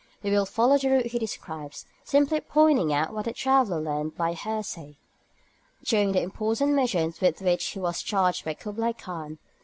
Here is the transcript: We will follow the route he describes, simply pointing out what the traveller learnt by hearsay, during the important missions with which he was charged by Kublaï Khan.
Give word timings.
We 0.23 0.31
will 0.31 0.47
follow 0.47 0.79
the 0.79 0.89
route 0.89 1.05
he 1.05 1.19
describes, 1.19 1.85
simply 2.03 2.39
pointing 2.41 2.91
out 2.91 3.13
what 3.13 3.25
the 3.25 3.33
traveller 3.33 3.79
learnt 3.79 4.17
by 4.17 4.33
hearsay, 4.33 4.97
during 5.83 6.11
the 6.13 6.23
important 6.23 6.73
missions 6.73 7.21
with 7.21 7.39
which 7.39 7.63
he 7.67 7.79
was 7.79 8.01
charged 8.01 8.43
by 8.43 8.55
Kublaï 8.55 8.97
Khan. 8.97 9.37